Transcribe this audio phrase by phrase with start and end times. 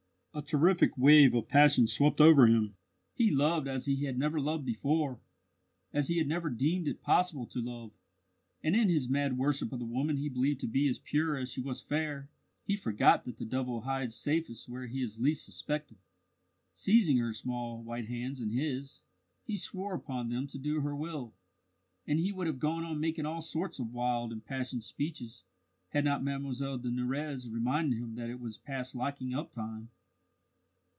[0.33, 2.75] A terrific wave of passion swept over him.
[3.13, 5.19] He loved as he had never loved before
[5.91, 7.91] as he had never deemed it possible to love:
[8.63, 11.51] and in his mad worship of the woman he believed to be as pure as
[11.51, 12.29] she was fair,
[12.63, 15.97] he forgot that the devil hides safest where he is least suspected.
[16.73, 19.01] Seizing her small white hands in his,
[19.43, 21.33] he swore upon them to do her will;
[22.07, 25.43] and he would have gone on making all sorts of wild, impassioned speeches
[25.89, 29.89] had not Mlle de Nurrez reminded him that it was past locking up time.